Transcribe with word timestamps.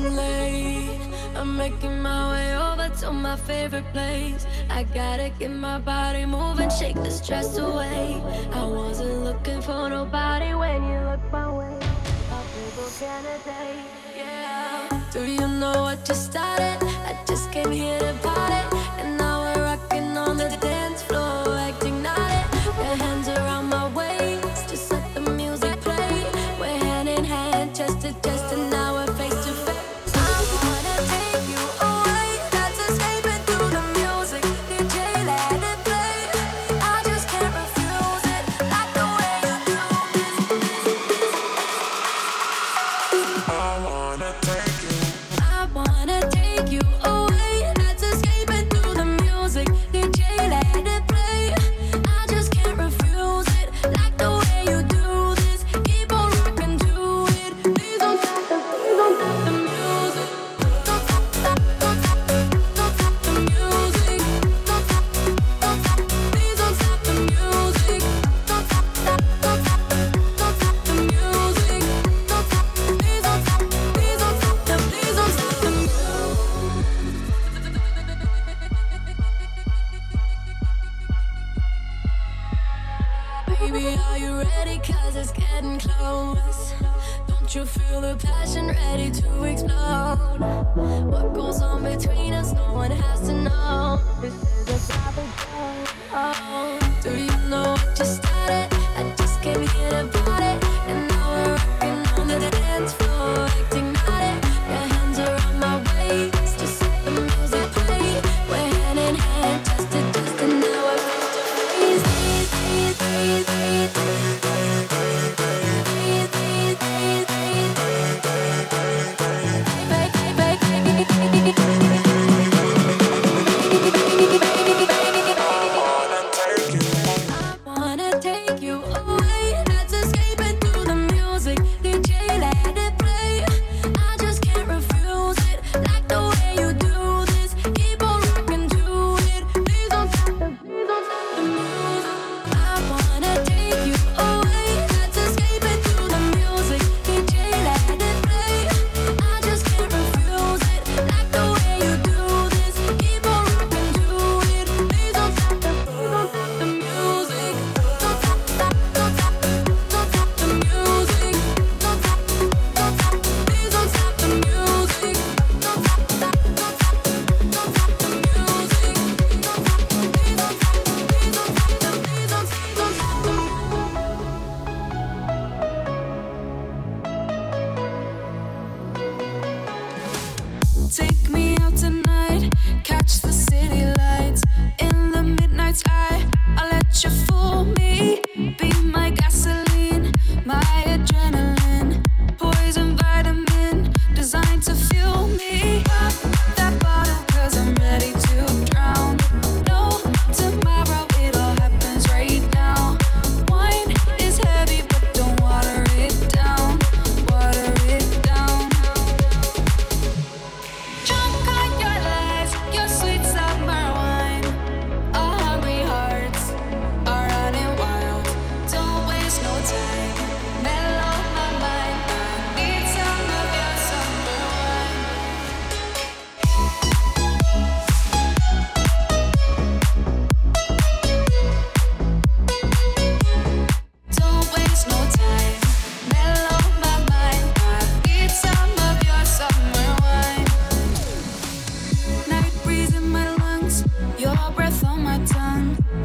I'm 0.00 0.16
late. 0.16 0.98
I'm 1.36 1.58
making 1.58 2.00
my 2.00 2.32
way 2.32 2.56
over 2.56 2.88
to 3.00 3.12
my 3.12 3.36
favorite 3.36 3.84
place. 3.92 4.46
I 4.70 4.84
gotta 4.84 5.30
get 5.38 5.50
my 5.50 5.78
body 5.78 6.24
moving, 6.24 6.70
shake 6.70 6.96
the 6.96 7.10
stress 7.10 7.58
away. 7.58 8.22
I 8.52 8.64
wasn't 8.64 9.24
looking 9.24 9.60
for 9.60 9.90
nobody 9.90 10.54
when 10.54 10.82
you 10.88 11.00
looked 11.00 11.30
my 11.30 11.52
way. 11.52 11.76
Canada, 12.98 13.56
yeah. 14.16 15.02
Do 15.12 15.24
you 15.24 15.46
know 15.46 15.84
I 15.84 15.96
just 15.96 16.30
started? 16.30 16.78
I 16.82 17.16
just 17.26 17.52
came 17.52 17.70
here 17.70 17.98
to 17.98 18.14
party, 18.22 18.76
and 18.98 19.20
I 19.20 19.29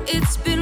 It's 0.08 0.38
been 0.38 0.55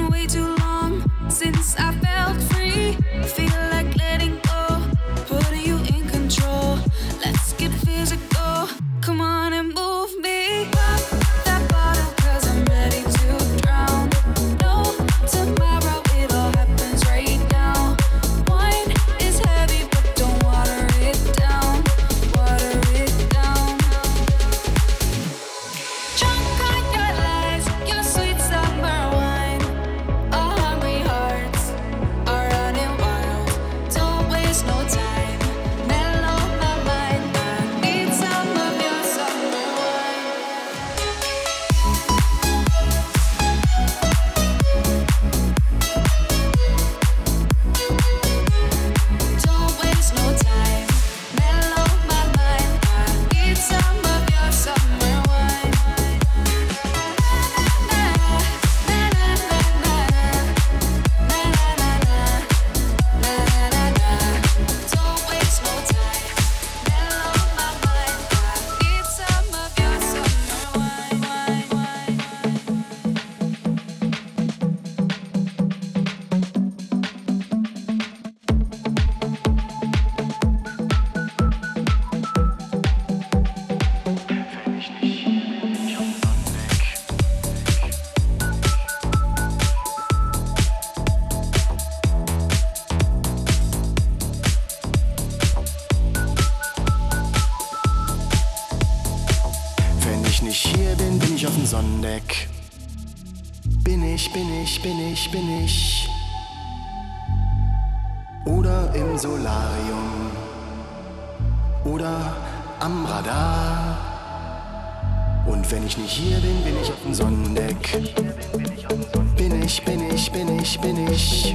ich, 119.74 119.82
bin 119.82 120.02
ich, 120.14 120.32
bin 120.32 120.60
ich, 120.60 120.80
bin 120.80 121.08
ich. 121.08 121.54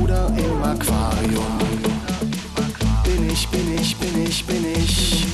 Oder 0.00 0.28
im 0.28 0.62
Aquarium. 0.62 1.58
Bin 3.02 3.30
ich, 3.30 3.48
bin 3.48 3.74
ich, 3.74 3.96
bin 3.96 4.26
ich, 4.26 4.46
bin 4.46 4.64
ich. 4.76 5.26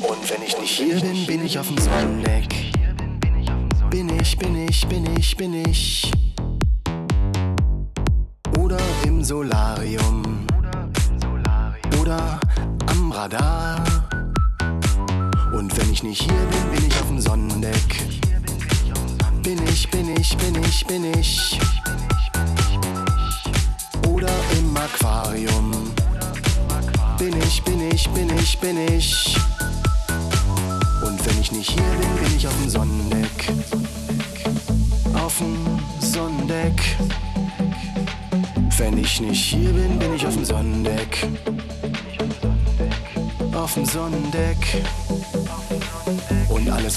Und 0.00 0.30
wenn 0.30 0.42
ich 0.42 0.58
nicht 0.58 0.70
hier 0.70 1.00
bin, 1.00 1.26
bin 1.26 1.44
ich 1.44 1.58
auf 1.58 1.68
dem 1.68 1.78
Sonnendeck. 1.78 2.48
Bin 3.90 4.08
ich, 4.20 4.36
bin 4.36 4.66
ich, 4.66 4.88
bin 4.88 5.16
ich, 5.16 5.36
bin 5.36 5.54
ich. 5.54 6.21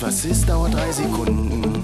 Was 0.05 0.23
ist, 0.23 0.47
dauert 0.47 0.71
drei 0.71 0.91
Sekunden. 0.91 1.83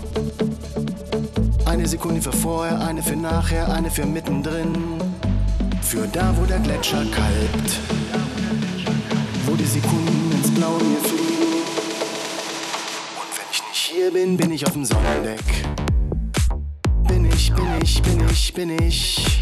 Eine 1.66 1.88
Sekunde 1.88 2.22
für 2.22 2.32
vorher, 2.32 2.80
eine 2.80 3.02
für 3.02 3.16
nachher, 3.16 3.74
eine 3.74 3.90
für 3.90 4.06
mittendrin. 4.06 4.76
Für 5.82 6.08
da, 6.08 6.32
wo 6.38 6.46
der 6.46 6.60
Gletscher 6.60 7.04
kalbt. 7.06 7.80
Wo 9.48 9.56
die 9.56 9.66
Sekunden 9.66 10.32
ins 10.34 10.52
Blaue 10.52 10.78
mir 10.84 11.00
fliegen. 11.00 11.64
Und 13.22 13.32
wenn 13.38 13.50
ich 13.52 13.64
nicht 13.70 13.92
hier 13.92 14.12
bin, 14.12 14.38
bin 14.38 14.52
ich 14.52 14.68
auf 14.68 14.74
dem 14.74 14.86
Sonnendeck. 14.86 15.44
Bin 17.08 17.26
ich, 17.26 17.52
bin 17.54 17.66
ich, 17.82 18.02
bin 18.04 18.30
ich, 18.30 18.54
bin 18.54 18.70
ich. 18.84 19.41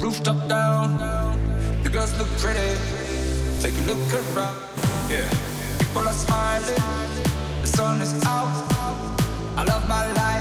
Rooftop 0.00 0.48
down. 0.48 0.98
The 1.82 1.90
girls 1.90 2.16
look 2.18 2.28
pretty. 2.38 2.76
Take 3.60 3.74
a 3.74 3.84
look 3.90 3.98
around. 4.14 4.56
Yeah, 5.10 5.28
people 5.78 6.06
are 6.06 6.12
smiling. 6.12 6.82
The 7.62 7.66
sun 7.66 8.00
is 8.00 8.14
out. 8.24 8.48
I 9.56 9.64
love 9.64 9.88
my 9.88 10.06
life, 10.12 10.37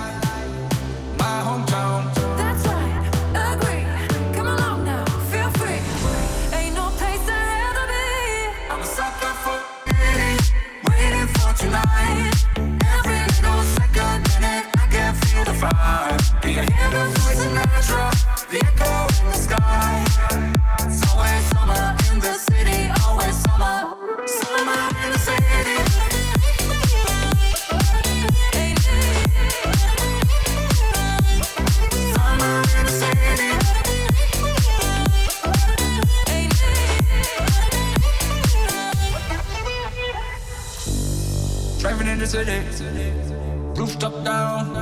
Rooftop 42.36 44.26
down. 44.26 44.74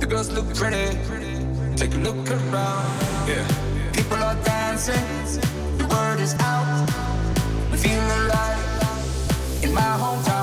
The 0.00 0.06
girls 0.06 0.30
look 0.30 0.54
pretty. 0.54 0.98
Take 1.76 1.94
a 1.94 1.98
look 1.98 2.30
around. 2.30 3.26
Yeah, 3.26 3.46
people 3.94 4.18
are 4.18 4.34
dancing. 4.44 5.02
The 5.78 5.86
word 5.86 6.20
is 6.20 6.34
out. 6.40 6.86
We 7.72 7.78
feel 7.78 8.02
alive 8.02 9.64
in 9.64 9.72
my 9.72 9.80
hometown. 9.80 10.37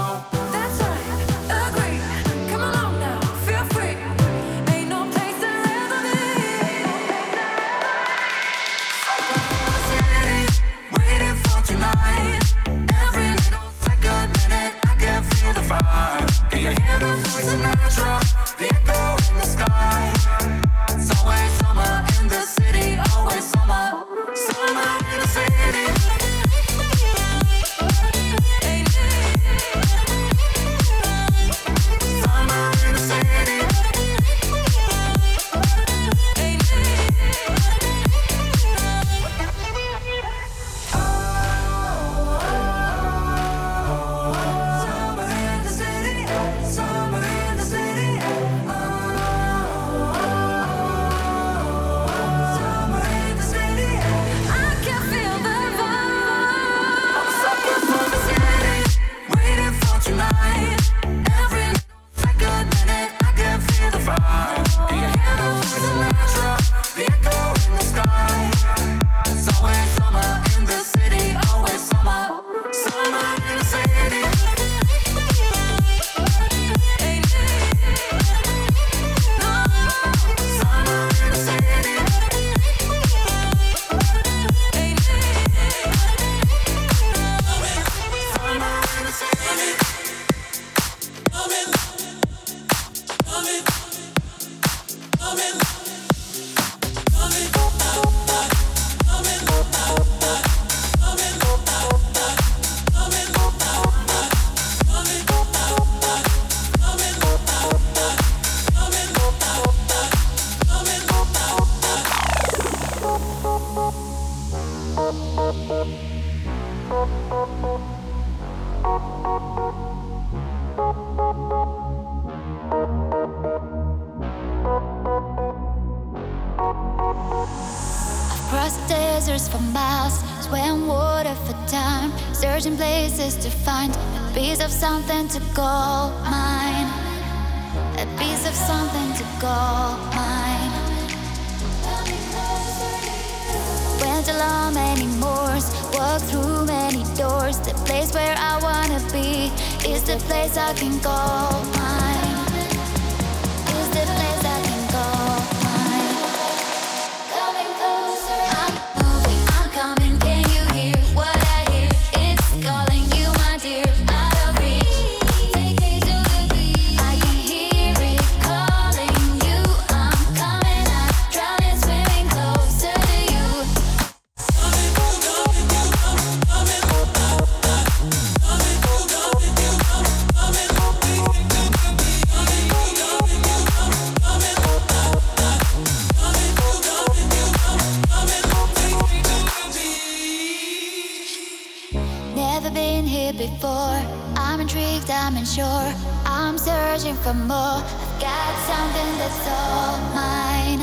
Intrigued, 195.58 195.98
I'm. 196.26 196.58
Searching 196.58 197.16
for 197.16 197.34
more. 197.34 197.84
I've 197.84 198.20
got 198.20 198.54
something 198.66 199.18
that's 199.20 199.48
all 199.48 199.98
mine. 200.16 200.82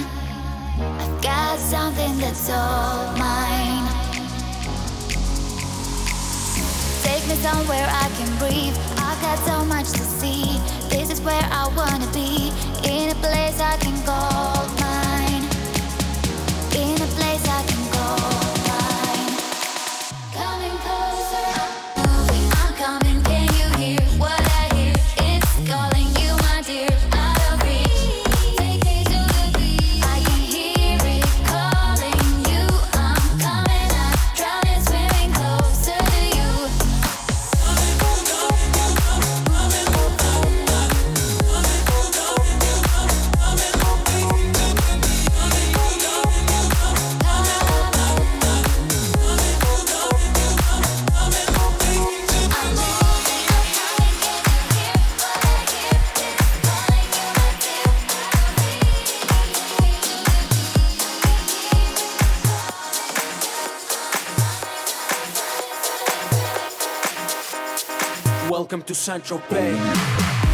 I've 1.00 1.22
got 1.22 1.58
something 1.58 2.18
that's 2.18 2.48
all 2.50 3.16
mine. 3.16 3.88
Take 7.02 7.26
me 7.26 7.34
somewhere 7.36 7.86
I 7.88 8.08
can 8.16 8.38
breathe. 8.38 8.76
I've 8.98 9.20
got 9.22 9.38
so 9.44 9.64
much 9.64 9.90
to 9.92 10.04
see. 10.20 10.58
This 10.88 11.10
is 11.10 11.20
where 11.22 11.48
I 11.50 11.68
wanna 11.74 12.06
be. 12.12 12.52
In 12.88 13.10
a 13.10 13.14
place 13.16 13.58
I 13.60 13.76
can 13.78 14.00
call 14.04 14.51
St. 69.02 69.20
Tropez. 69.24 70.51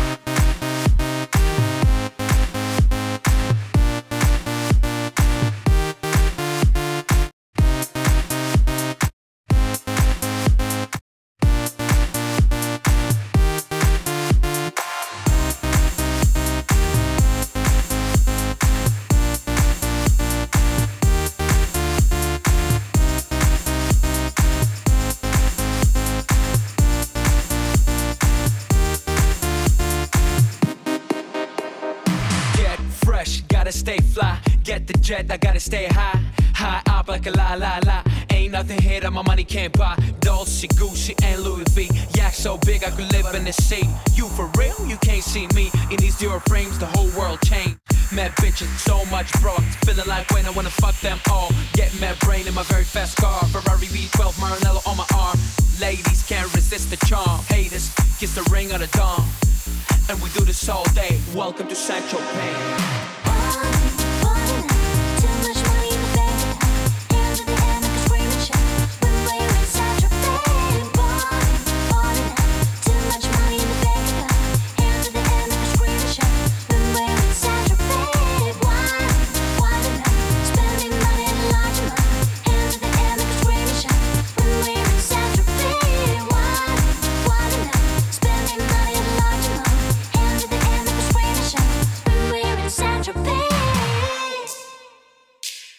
Gotta 33.69 33.79
stay 33.79 33.99
fly. 33.99 34.39
Get 34.65 34.87
the 34.87 34.95
jet, 34.95 35.31
I 35.31 35.37
gotta 35.37 35.61
stay 35.61 35.85
high. 35.91 36.19
High 36.55 36.81
up 36.87 37.09
like 37.09 37.27
a 37.27 37.31
la 37.33 37.53
la 37.53 37.79
la. 37.85 38.03
Ain't 38.31 38.53
nothing 38.53 38.81
here 38.81 38.99
that 39.01 39.13
my 39.13 39.21
money 39.21 39.45
can't 39.45 39.77
buy. 39.77 39.95
Dolce, 40.21 40.67
Gucci, 40.69 41.13
and 41.23 41.43
Louis 41.43 41.69
V. 41.77 41.91
Yak 42.17 42.33
so 42.33 42.57
big 42.57 42.83
I 42.83 42.89
could 42.91 43.13
live 43.13 43.27
in 43.35 43.45
the 43.45 43.53
sea. 43.53 43.87
You 44.15 44.27
for 44.29 44.47
real? 44.57 44.75
You 44.87 44.97
can't 44.99 45.23
see 45.23 45.47
me 45.55 45.71
in 45.91 45.99
these 45.99 46.17
zero 46.17 46.41
frames. 46.49 46.79
The 46.79 46.87
whole 46.87 47.11
world 47.11 47.43
changed. 47.43 47.77
Mad 48.11 48.33
bitches, 48.41 48.73
so 48.79 49.05
much 49.11 49.31
broad. 49.43 49.63
Feeling 49.85 50.09
like 50.09 50.31
when 50.31 50.47
I 50.47 50.51
wanna 50.51 50.71
fuck 50.71 50.99
them 51.01 51.19
all. 51.31 51.51
Get 51.75 51.93
mad 52.01 52.19
brain 52.21 52.47
in 52.47 52.55
my 52.55 52.63
very 52.73 52.85
fast 52.85 53.19
car. 53.19 53.45
Ferrari 53.53 53.89
V12 53.93 54.33
Maranello 54.41 54.81
on 54.89 54.97
my 54.97 55.07
arm. 55.15 55.37
Ladies 55.79 56.25
can't 56.27 56.51
resist 56.55 56.89
the 56.89 56.97
charm. 57.05 57.41
Haters, 57.53 57.93
kiss 58.19 58.35
the 58.35 58.49
ring 58.51 58.73
of 58.73 58.81
the 58.81 58.89
dawn. 58.97 59.29
And 60.09 60.17
we 60.23 60.31
do 60.31 60.47
this 60.47 60.67
all 60.71 60.85
day. 60.95 61.21
Welcome 61.35 61.69
to 61.69 61.75
Sancho 61.75 62.17
Pain. 63.49 63.88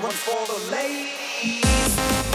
One's 0.00 0.14
for 0.14 0.46
the 0.46 0.70
ladies. 0.72 2.31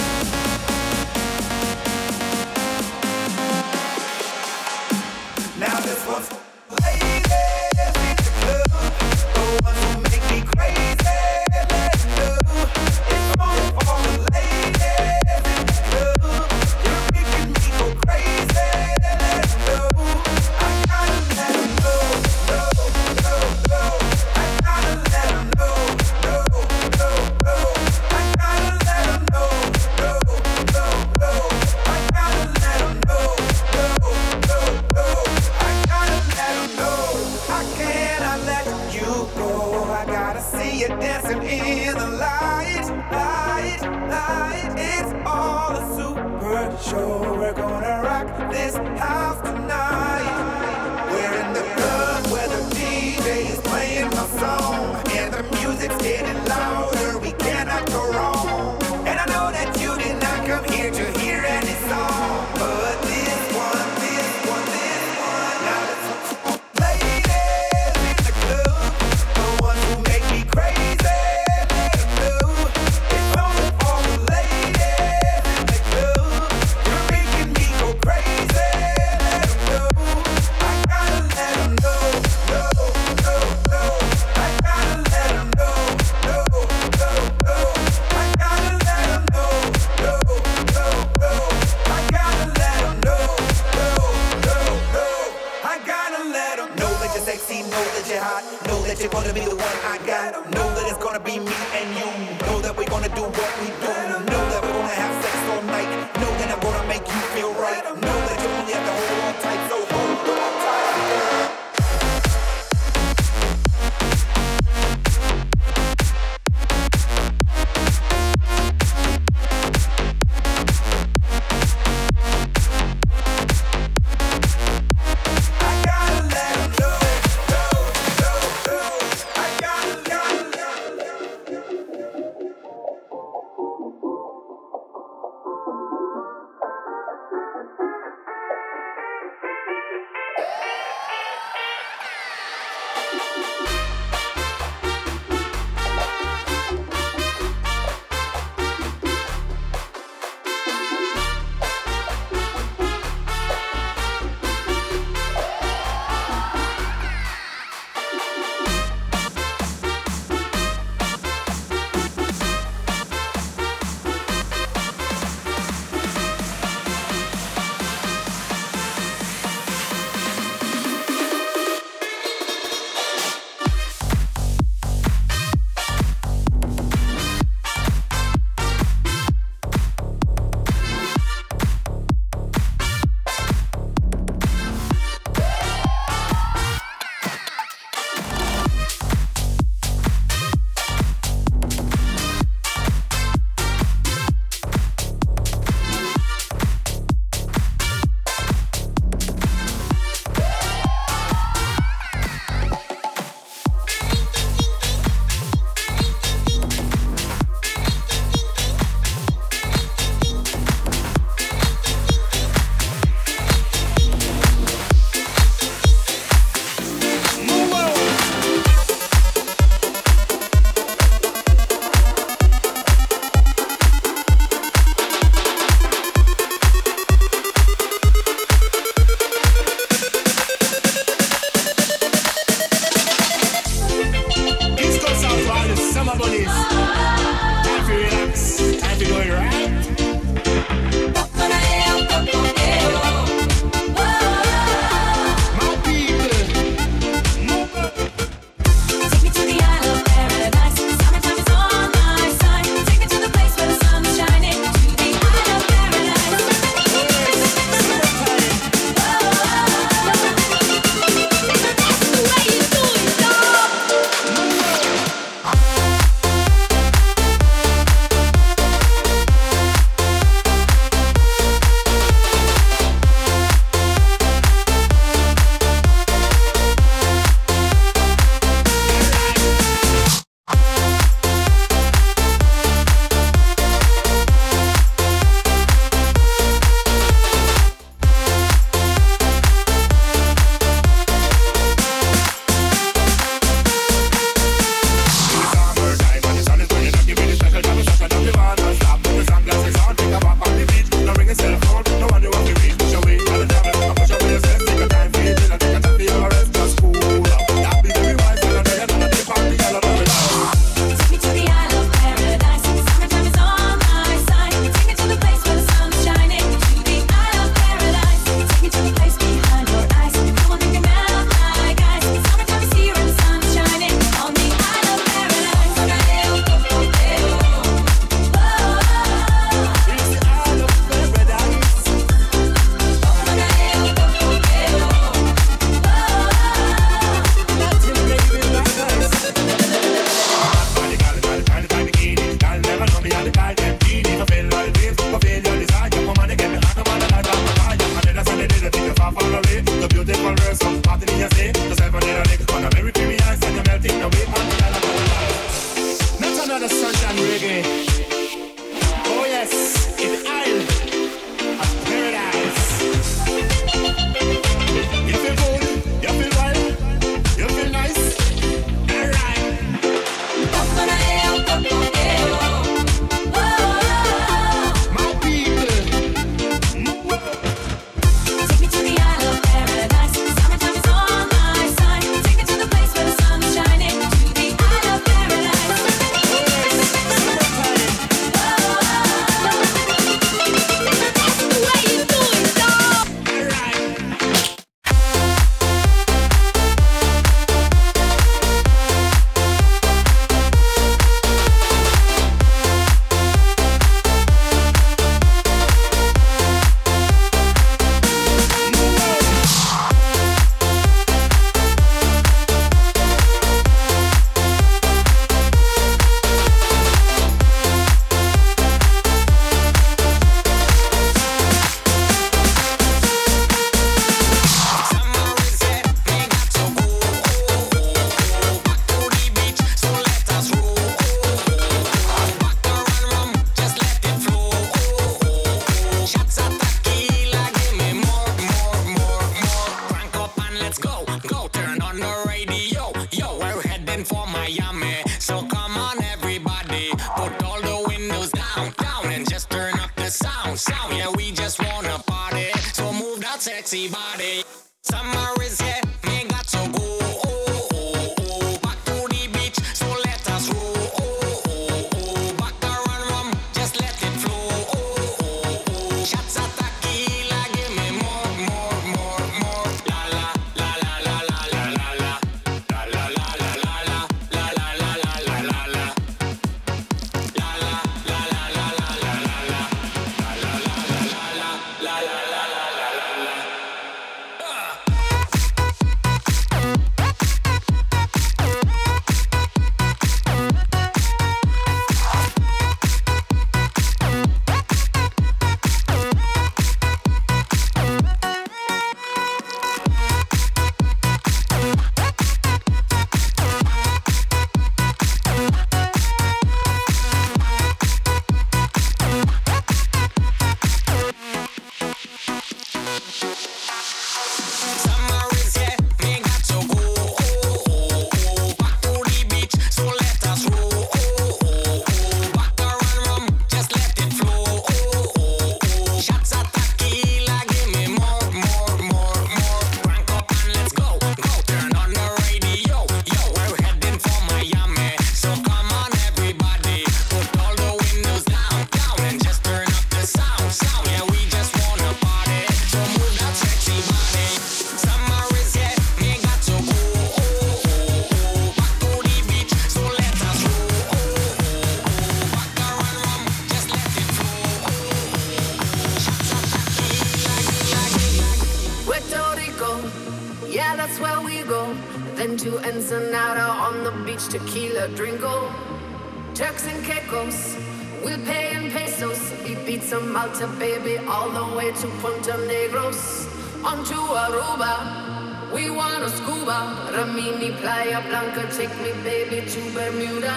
Playa 577.78 578.02
Blanca, 578.10 578.42
take 578.58 578.74
me, 578.82 578.90
baby, 579.06 579.46
to 579.46 579.62
Bermuda 579.70 580.34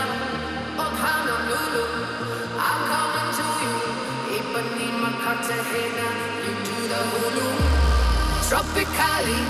or 0.77 0.93
Honolulu. 1.01 1.87
I'm 2.69 2.83
coming 2.93 3.31
to 3.41 3.47
you. 3.65 3.77
Ipanema, 4.37 5.11
Cartagena, 5.25 6.09
you 6.45 6.53
do 6.69 6.77
the 6.93 7.01
hulu. 7.11 7.49
Tropicali, 8.45 9.41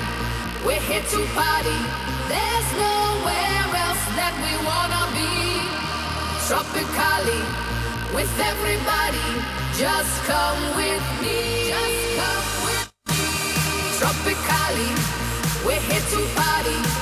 we're 0.64 0.78
here 0.86 1.02
to 1.02 1.20
party. 1.34 1.78
There's 2.30 2.68
nowhere 2.78 3.66
else 3.82 4.04
that 4.14 4.34
we 4.38 4.52
wanna 4.70 5.02
be. 5.18 5.34
Tropicali, 6.46 7.42
with 8.14 8.34
everybody, 8.38 9.28
just 9.74 10.14
come 10.30 10.62
with 10.78 11.06
me. 11.18 11.74
Just 11.74 12.06
come 12.22 12.46
with 12.66 12.86
me. 13.10 13.26
Tropicali, 13.98 14.90
we're 15.66 15.82
here 15.90 16.06
to 16.14 16.20
party. 16.38 17.00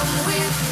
love 0.00 0.26
with 0.26 0.69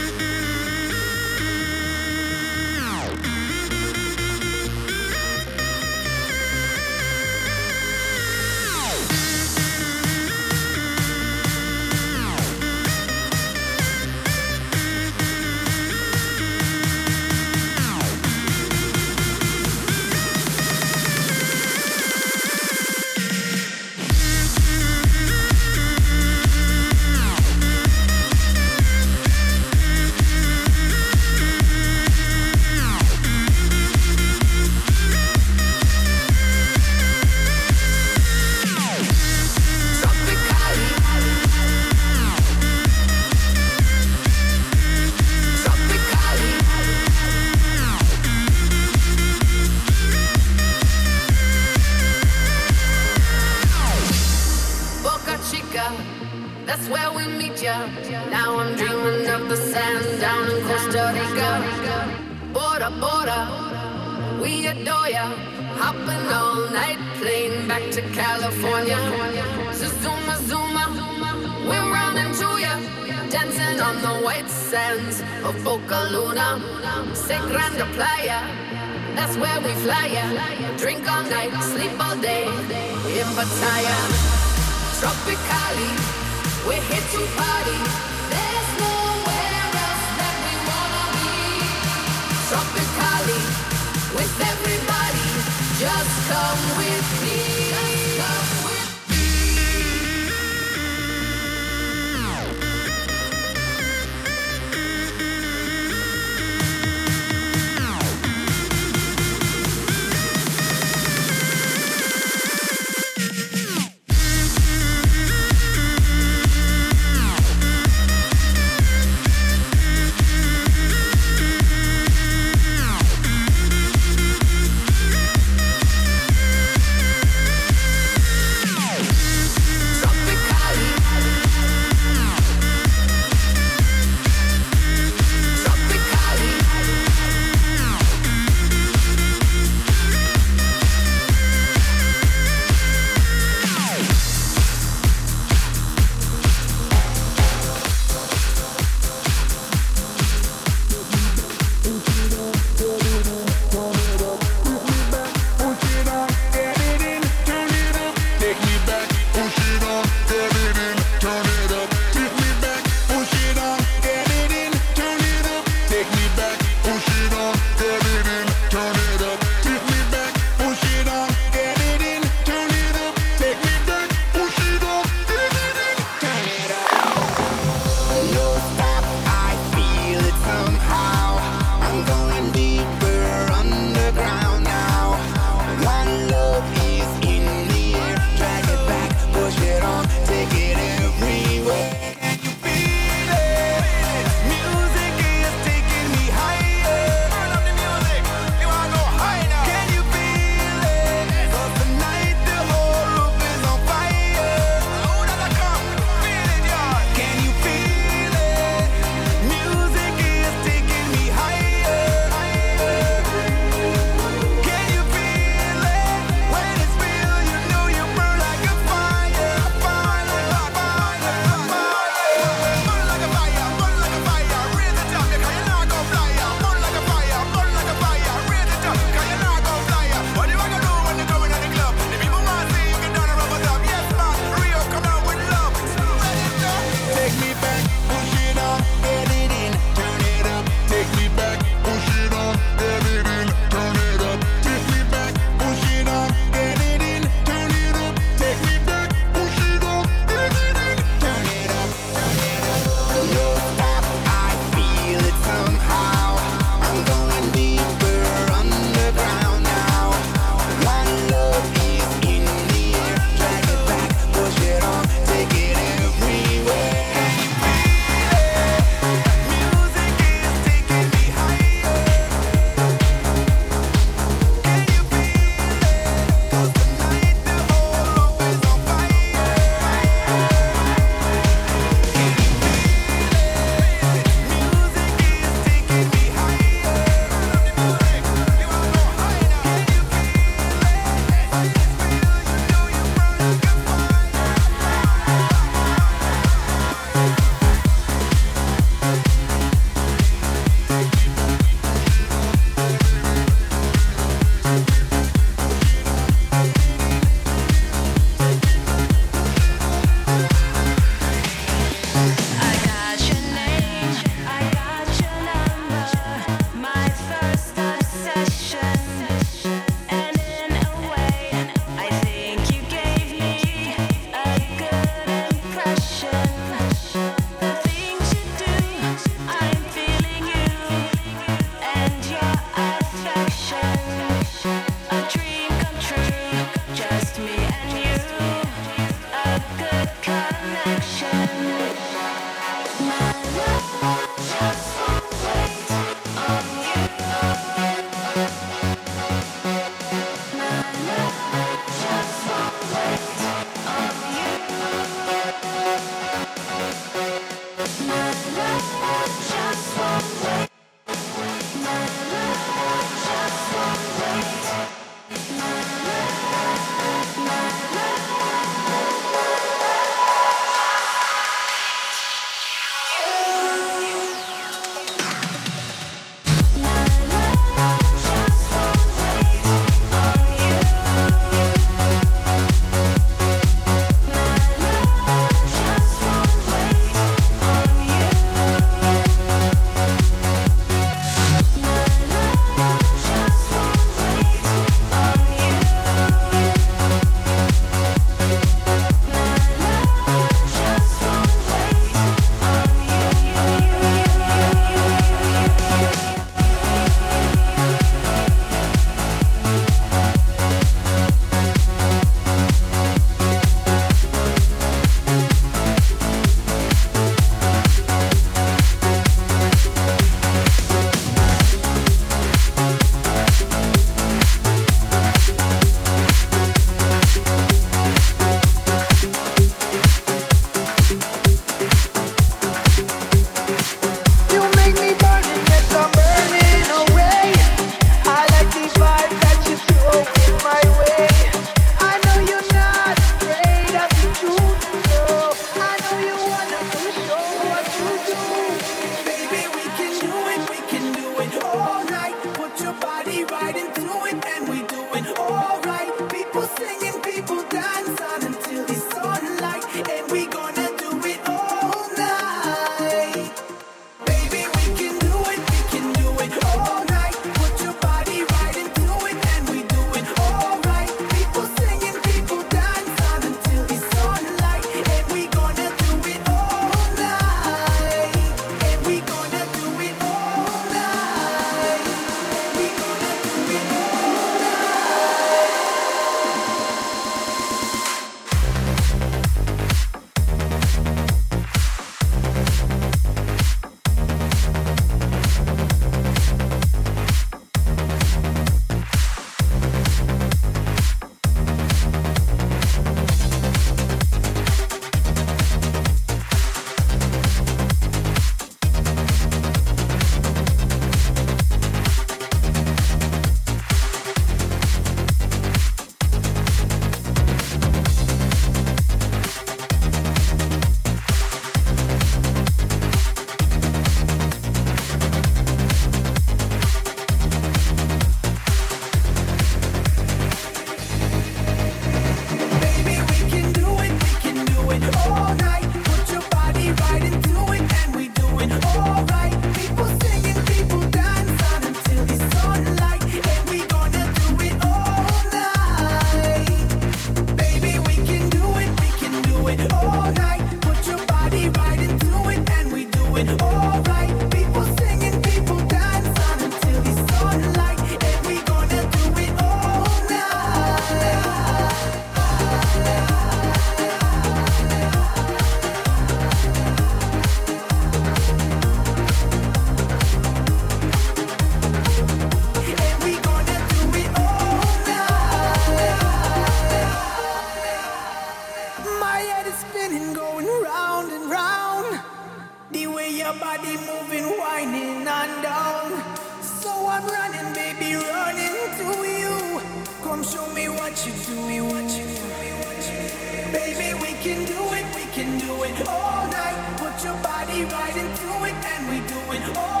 into 598.51 598.65
it, 598.65 598.85
and 598.85 599.09
we 599.09 599.27
do 599.27 599.51
it? 599.51 599.77
all 599.77 600.00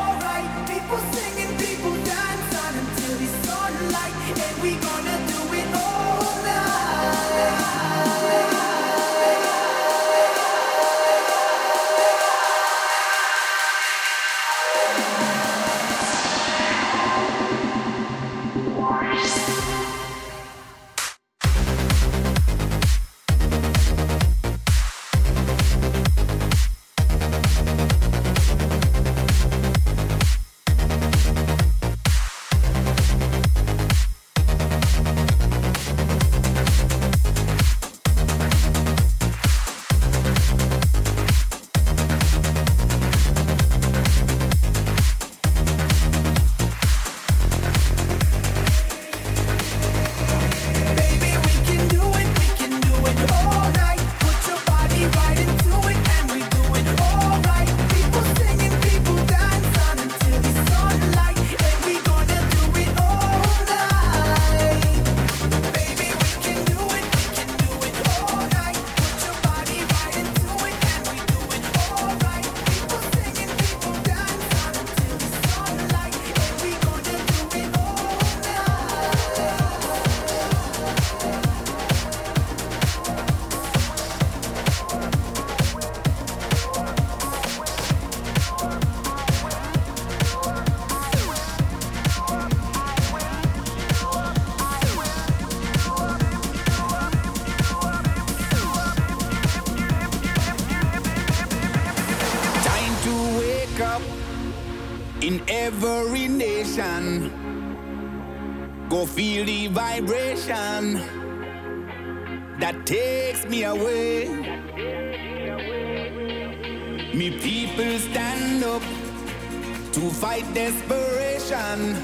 to 119.93 120.09
fight 120.09 120.45
desperation. 120.53 121.95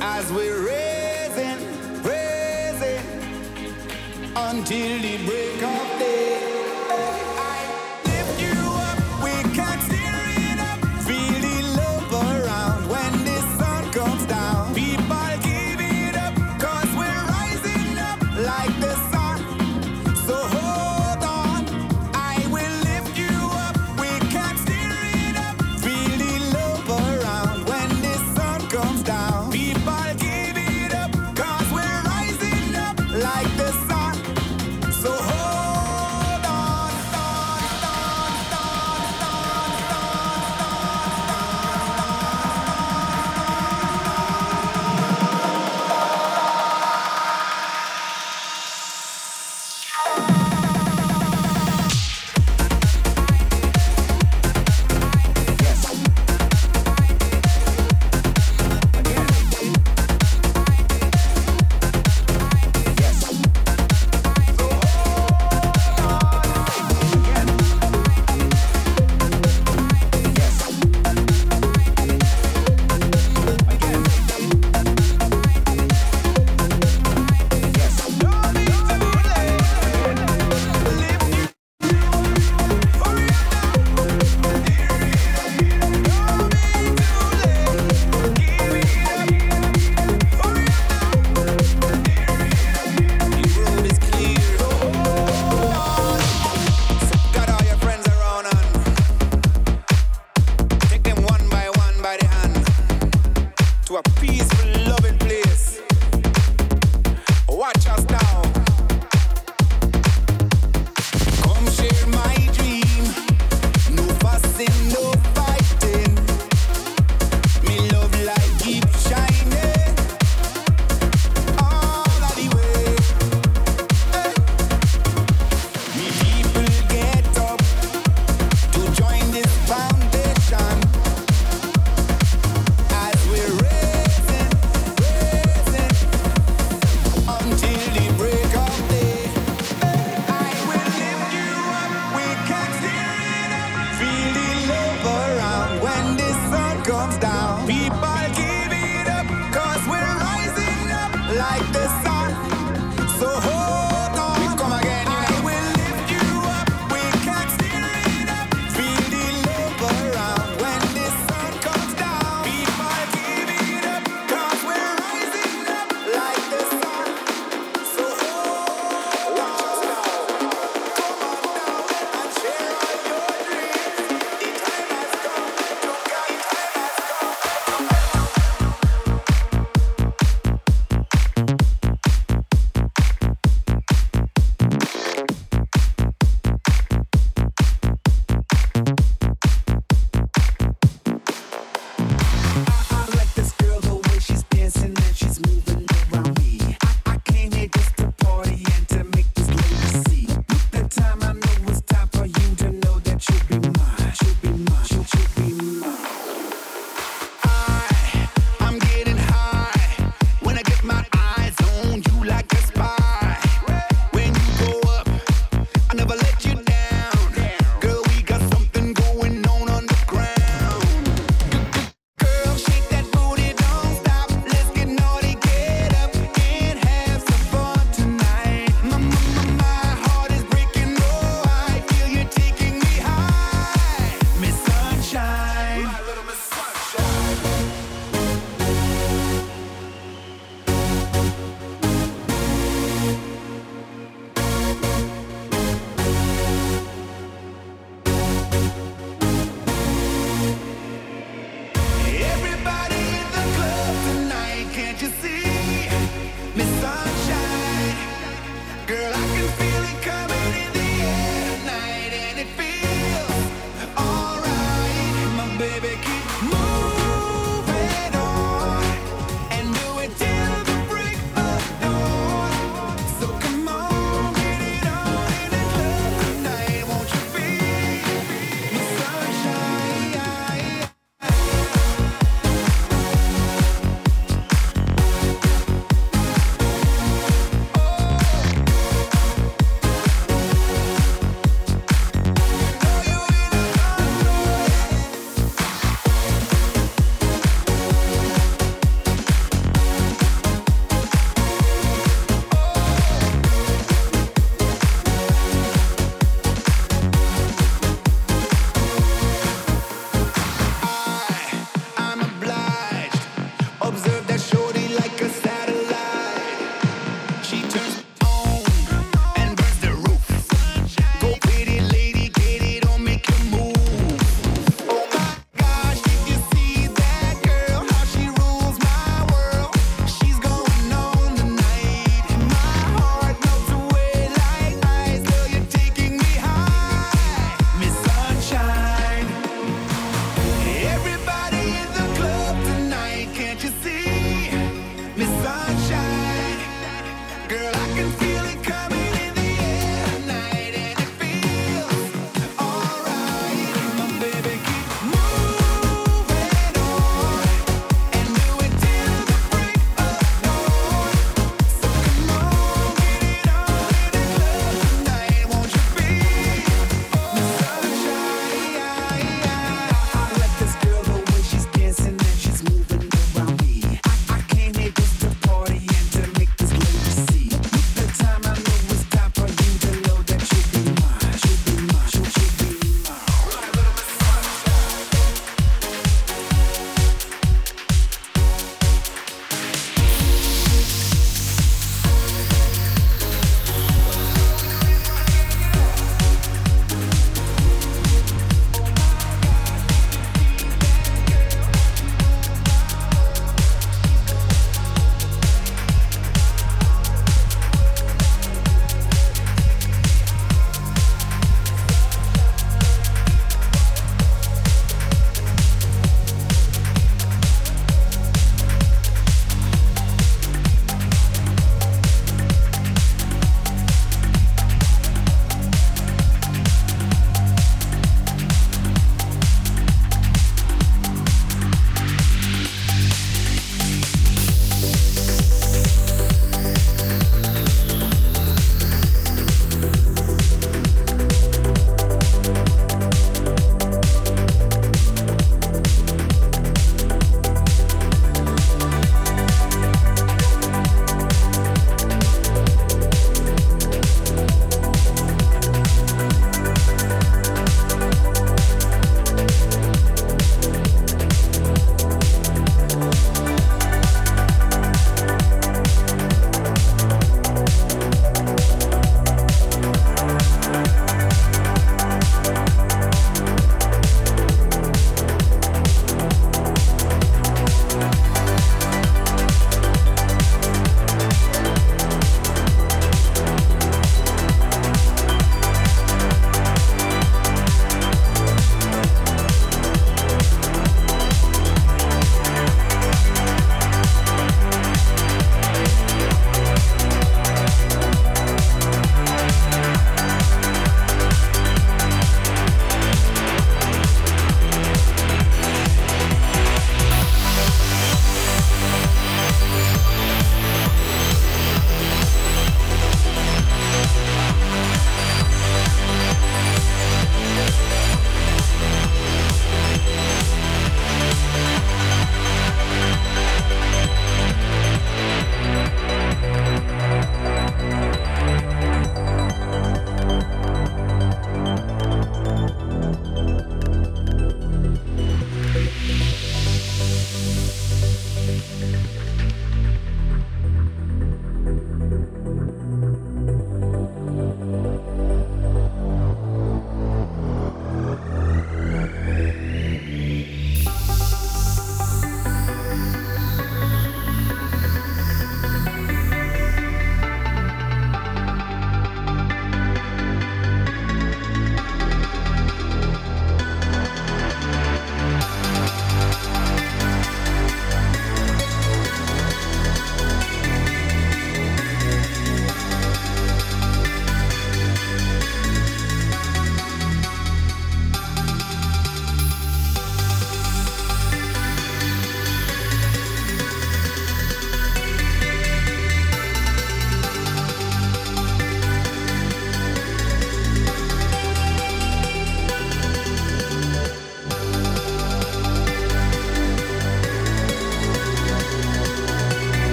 As 0.00 0.30
we're 0.32 0.66
raising, 0.66 1.58
raising 2.02 3.04
until 4.34 5.02
the 5.02 5.16
break 5.26 5.62
of 5.62 5.85